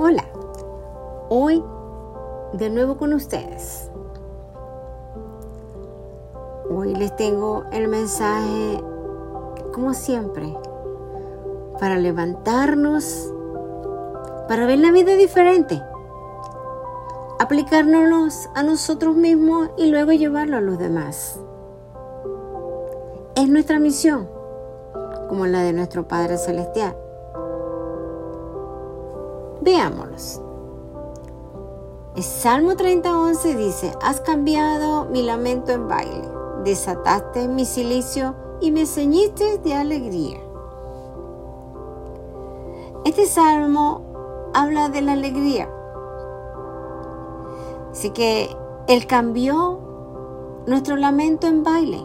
[0.00, 0.22] Hola,
[1.28, 1.60] hoy
[2.52, 3.90] de nuevo con ustedes.
[6.70, 8.80] Hoy les tengo el mensaje,
[9.74, 10.56] como siempre,
[11.80, 13.34] para levantarnos,
[14.46, 15.82] para ver la vida diferente,
[17.40, 21.40] aplicárnoslos a nosotros mismos y luego llevarlo a los demás.
[23.34, 24.28] Es nuestra misión,
[25.28, 27.07] como la de nuestro Padre Celestial.
[29.60, 30.40] Veámoslos.
[32.16, 36.28] El Salmo 30:11 dice, has cambiado mi lamento en baile,
[36.64, 40.38] desataste mi silicio y me ceñiste de alegría.
[43.04, 45.70] Este salmo habla de la alegría.
[47.92, 48.50] Así que
[48.86, 49.80] Él cambió
[50.66, 52.04] nuestro lamento en baile.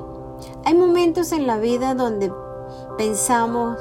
[0.66, 2.32] Hay momentos en la vida donde
[2.98, 3.78] pensamos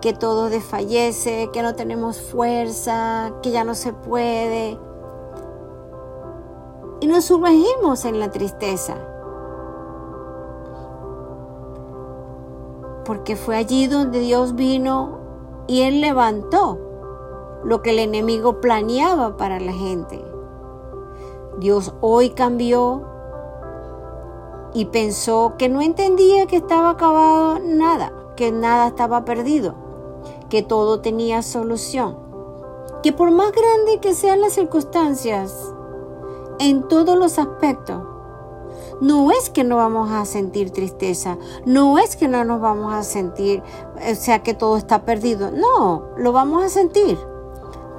[0.00, 4.78] que todo desfallece, que no tenemos fuerza, que ya no se puede.
[7.00, 8.96] Y nos sumergimos en la tristeza.
[13.04, 15.18] Porque fue allí donde Dios vino
[15.66, 16.78] y Él levantó
[17.64, 20.22] lo que el enemigo planeaba para la gente.
[21.58, 23.02] Dios hoy cambió
[24.74, 29.85] y pensó que no entendía que estaba acabado nada, que nada estaba perdido
[30.48, 32.16] que todo tenía solución,
[33.02, 35.72] que por más grande que sean las circunstancias,
[36.58, 38.02] en todos los aspectos,
[39.00, 43.02] no es que no vamos a sentir tristeza, no es que no nos vamos a
[43.02, 43.62] sentir,
[43.96, 47.18] o sea, que todo está perdido, no, lo vamos a sentir.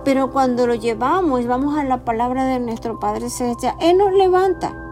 [0.03, 4.14] Pero cuando lo llevamos y vamos a la palabra de nuestro Padre Celestial, Él nos
[4.14, 4.84] levanta.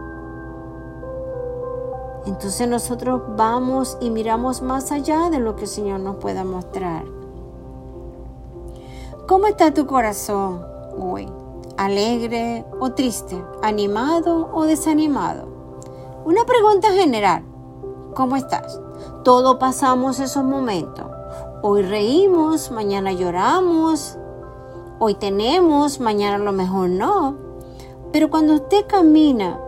[2.26, 7.15] Entonces nosotros vamos y miramos más allá de lo que el Señor nos pueda mostrar.
[9.28, 10.64] ¿Cómo está tu corazón
[10.96, 11.28] hoy?
[11.76, 13.44] ¿Alegre o triste?
[13.60, 15.48] ¿Animado o desanimado?
[16.24, 17.42] Una pregunta general.
[18.14, 18.80] ¿Cómo estás?
[19.24, 21.06] Todos pasamos esos momentos.
[21.60, 24.16] Hoy reímos, mañana lloramos,
[25.00, 27.34] hoy tenemos, mañana a lo mejor no.
[28.12, 29.58] Pero cuando usted camina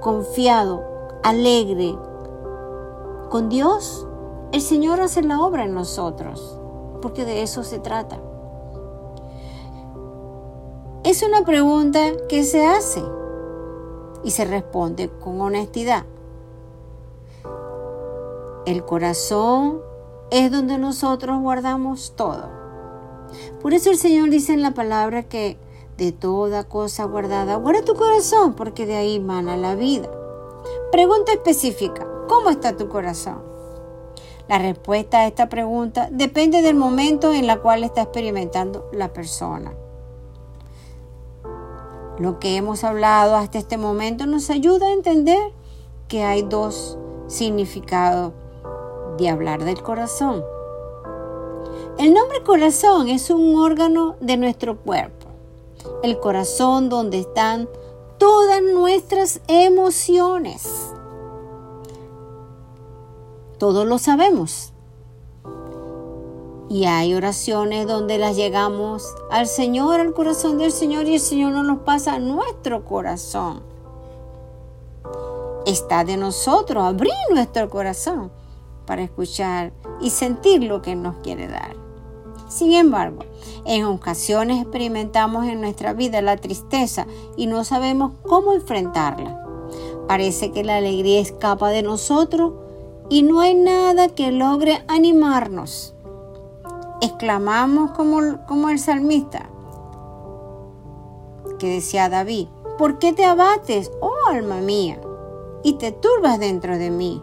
[0.00, 0.84] confiado,
[1.24, 1.98] alegre,
[3.30, 4.06] con Dios,
[4.52, 6.60] el Señor hace la obra en nosotros,
[7.02, 8.20] porque de eso se trata.
[11.08, 13.02] Es una pregunta que se hace
[14.24, 16.04] y se responde con honestidad.
[18.66, 19.80] El corazón
[20.30, 22.50] es donde nosotros guardamos todo.
[23.62, 25.56] Por eso el Señor dice en la palabra que
[25.96, 30.10] de toda cosa guardada, guarda tu corazón porque de ahí mana la vida.
[30.92, 33.42] Pregunta específica, ¿cómo está tu corazón?
[34.46, 39.74] La respuesta a esta pregunta depende del momento en el cual está experimentando la persona.
[42.18, 45.52] Lo que hemos hablado hasta este momento nos ayuda a entender
[46.08, 46.98] que hay dos
[47.28, 48.32] significados
[49.18, 50.42] de hablar del corazón.
[51.96, 55.26] El nombre corazón es un órgano de nuestro cuerpo.
[56.02, 57.68] El corazón donde están
[58.18, 60.92] todas nuestras emociones.
[63.58, 64.72] Todos lo sabemos.
[66.70, 71.52] Y hay oraciones donde las llegamos al Señor, al corazón del Señor, y el Señor
[71.52, 73.62] nos los pasa a nuestro corazón.
[75.64, 78.30] Está de nosotros abrir nuestro corazón
[78.86, 81.74] para escuchar y sentir lo que nos quiere dar.
[82.48, 83.24] Sin embargo,
[83.64, 89.42] en ocasiones experimentamos en nuestra vida la tristeza y no sabemos cómo enfrentarla.
[90.06, 92.52] Parece que la alegría escapa de nosotros
[93.10, 95.94] y no hay nada que logre animarnos
[97.00, 99.48] exclamamos como, como el salmista
[101.58, 102.48] que decía David,
[102.78, 105.00] ¿por qué te abates, oh alma mía,
[105.62, 107.22] y te turbas dentro de mí?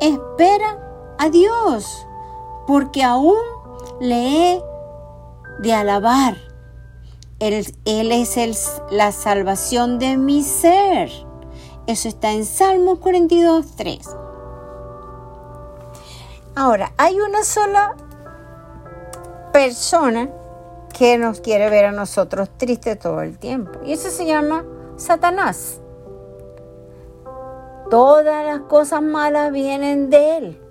[0.00, 0.78] Espera
[1.18, 2.06] a Dios,
[2.66, 3.36] porque aún
[4.00, 4.62] le he
[5.60, 6.36] de alabar.
[7.40, 8.56] Él, él es el,
[8.90, 11.10] la salvación de mi ser.
[11.86, 13.98] Eso está en Salmo 42, 3.
[16.54, 17.96] Ahora, hay una sola
[19.58, 20.30] persona
[20.96, 23.72] que nos quiere ver a nosotros tristes todo el tiempo.
[23.84, 24.64] Y eso se llama
[24.96, 25.80] Satanás.
[27.90, 30.62] Todas las cosas malas vienen de él,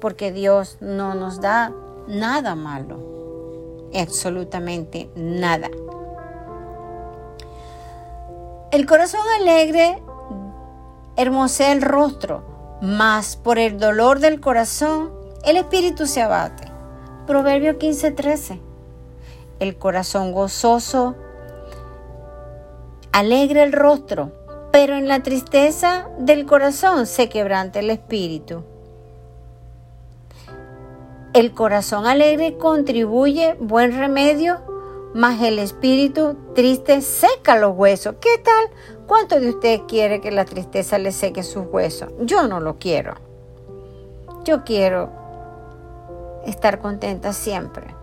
[0.00, 1.74] porque Dios no nos da
[2.08, 5.68] nada malo, absolutamente nada.
[8.70, 10.02] El corazón alegre
[11.16, 15.12] hermosea el rostro, mas por el dolor del corazón
[15.44, 16.69] el espíritu se abate.
[17.26, 18.60] Proverbio 15:13.
[19.60, 21.14] el corazón gozoso,
[23.12, 24.32] alegre el rostro,
[24.72, 28.64] pero en la tristeza del corazón se quebranta el espíritu.
[31.34, 34.60] El corazón alegre contribuye buen remedio,
[35.14, 38.16] mas el espíritu triste seca los huesos.
[38.20, 39.06] ¿Qué tal?
[39.06, 42.10] ¿Cuánto de ustedes quiere que la tristeza le seque sus huesos?
[42.22, 43.14] Yo no lo quiero.
[44.44, 45.19] Yo quiero
[46.44, 47.94] estar contenta siempre.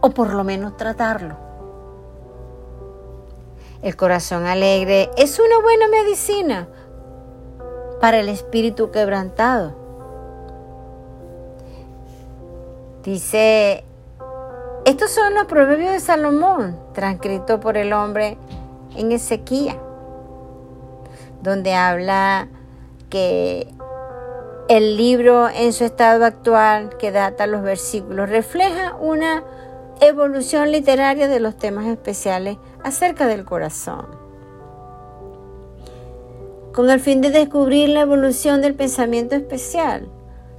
[0.00, 1.36] O por lo menos tratarlo.
[3.82, 6.68] El corazón alegre es una buena medicina
[8.00, 9.74] para el espíritu quebrantado.
[13.02, 13.84] Dice,
[14.84, 18.38] estos son los proverbios de Salomón, transcrito por el hombre
[18.96, 19.76] en Ezequiel,
[21.40, 22.48] donde habla
[23.10, 23.66] que
[24.76, 29.44] el libro en su estado actual, que data los versículos, refleja una
[30.00, 34.06] evolución literaria de los temas especiales acerca del corazón.
[36.72, 40.08] Con el fin de descubrir la evolución del pensamiento especial,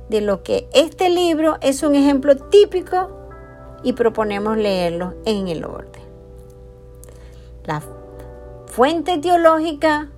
[0.09, 3.09] de lo que este libro es un ejemplo típico
[3.81, 6.03] y proponemos leerlo en el orden.
[7.65, 7.81] La
[8.67, 10.11] fuente teológica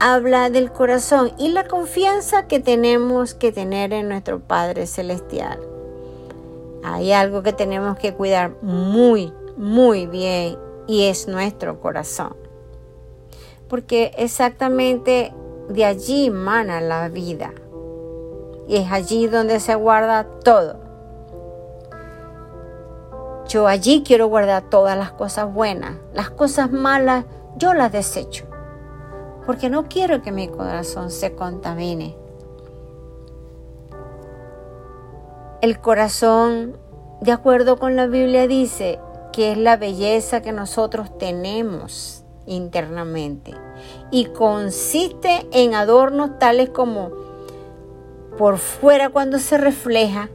[0.00, 5.58] habla del corazón y la confianza que tenemos que tener en nuestro Padre Celestial.
[6.82, 12.36] Hay algo que tenemos que cuidar muy, muy bien y es nuestro corazón.
[13.68, 15.32] Porque exactamente
[15.68, 17.52] de allí mana la vida
[18.68, 20.84] y es allí donde se guarda todo.
[23.48, 27.24] Yo allí quiero guardar todas las cosas buenas, las cosas malas
[27.56, 28.46] yo las desecho,
[29.46, 32.16] porque no quiero que mi corazón se contamine.
[35.60, 36.76] El corazón,
[37.20, 38.98] de acuerdo con la Biblia, dice
[39.32, 43.54] que es la belleza que nosotros tenemos internamente
[44.10, 47.10] y consiste en adornos tales como
[48.36, 50.28] por fuera cuando se refleja,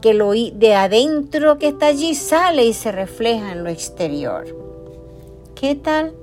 [0.00, 4.46] que lo de adentro que está allí sale y se refleja en lo exterior.
[5.54, 6.14] ¿Qué tal?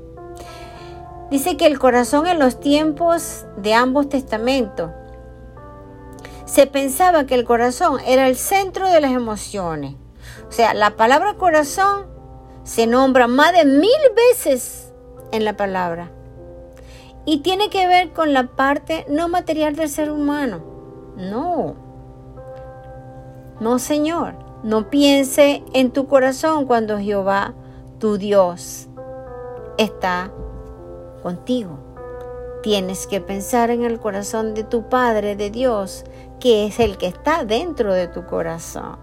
[1.31, 4.91] Dice que el corazón en los tiempos de ambos testamentos
[6.45, 9.93] se pensaba que el corazón era el centro de las emociones.
[10.47, 12.07] O sea, la palabra corazón
[12.63, 14.91] se nombra más de mil veces
[15.31, 16.11] en la palabra.
[17.25, 20.61] Y tiene que ver con la parte no material del ser humano.
[21.15, 21.75] No.
[23.59, 24.33] No, Señor.
[24.63, 27.53] No piense en tu corazón cuando Jehová,
[27.99, 28.89] tu Dios,
[29.77, 30.31] está
[31.21, 31.77] contigo.
[32.63, 36.03] Tienes que pensar en el corazón de tu Padre, de Dios,
[36.39, 38.97] que es el que está dentro de tu corazón.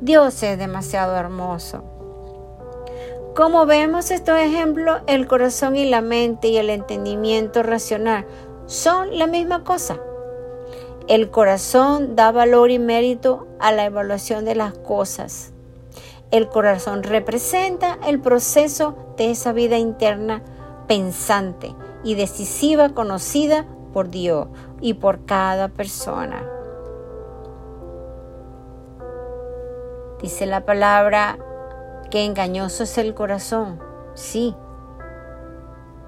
[0.00, 1.84] Dios es demasiado hermoso.
[3.36, 8.26] Como vemos estos ejemplos, el corazón y la mente y el entendimiento racional
[8.66, 9.98] son la misma cosa.
[11.08, 15.52] El corazón da valor y mérito a la evaluación de las cosas.
[16.32, 20.42] El corazón representa el proceso de esa vida interna
[20.88, 24.48] pensante y decisiva conocida por Dios
[24.80, 26.42] y por cada persona.
[30.22, 31.36] Dice la palabra
[32.10, 33.78] que engañoso es el corazón.
[34.14, 34.56] Sí,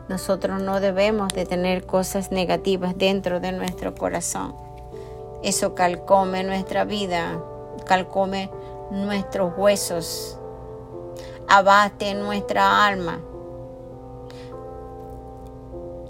[0.09, 4.55] nosotros no debemos de tener cosas negativas dentro de nuestro corazón.
[5.43, 7.41] Eso calcome nuestra vida,
[7.85, 8.51] calcome
[8.91, 10.39] nuestros huesos,
[11.49, 13.21] abate nuestra alma.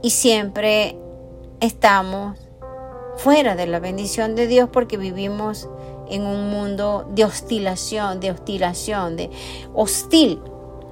[0.03, 0.99] Y siempre
[1.61, 2.39] estamos
[3.17, 5.69] fuera de la bendición de Dios porque vivimos
[6.09, 9.31] en un mundo de hostilación, de hostilación, de
[9.73, 10.41] hostil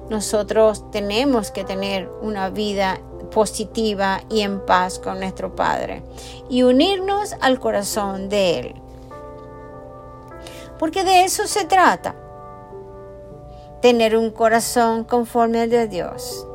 [0.09, 2.99] nosotros tenemos que tener una vida
[3.31, 6.03] positiva y en paz con nuestro Padre
[6.49, 8.75] y unirnos al corazón de Él.
[10.83, 12.13] Porque de eso se trata,
[13.81, 16.45] tener un corazón conforme al de Dios.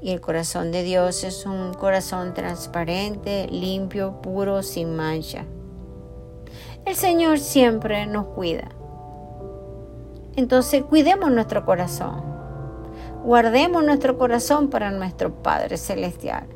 [0.00, 5.44] Y el corazón de Dios es un corazón transparente, limpio, puro, sin mancha.
[6.86, 8.70] El Señor siempre nos cuida.
[10.34, 12.22] Entonces cuidemos nuestro corazón.
[13.22, 16.46] Guardemos nuestro corazón para nuestro Padre Celestial.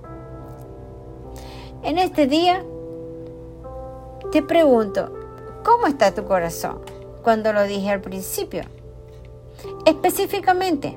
[1.82, 2.64] En este día
[4.32, 5.15] te pregunto,
[5.66, 6.80] ¿cómo está tu corazón?
[7.24, 8.62] Cuando lo dije al principio.
[9.84, 10.96] Específicamente,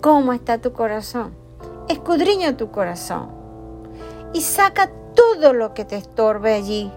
[0.00, 1.32] ¿cómo está tu corazón?
[1.88, 3.30] Escudriña tu corazón
[4.34, 6.90] y saca todo lo que te estorbe allí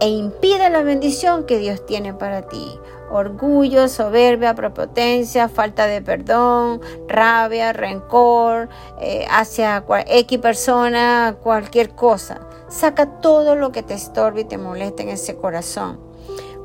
[0.00, 2.66] e impide la bendición que Dios tiene para ti.
[3.10, 8.68] Orgullo, soberbia, prepotencia, falta de perdón, rabia, rencor
[9.00, 12.40] eh, hacia X persona, cualquier cosa.
[12.68, 15.98] Saca todo lo que te estorbe y te molesta en ese corazón.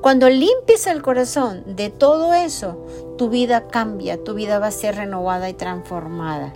[0.01, 2.77] Cuando limpies el corazón de todo eso,
[3.17, 6.53] tu vida cambia, tu vida va a ser renovada y transformada.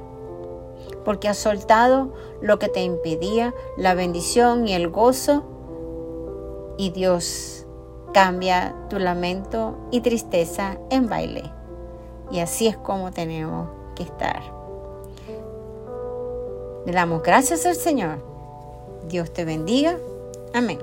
[1.03, 5.58] Porque has soltado lo que te impedía la bendición y el gozo
[6.79, 7.65] y Dios
[8.13, 11.43] cambia tu lamento y tristeza en baile.
[12.31, 14.41] Y así es como tenemos que estar.
[16.85, 18.23] Le damos gracias al Señor.
[19.09, 19.97] Dios te bendiga.
[20.53, 20.79] Amén.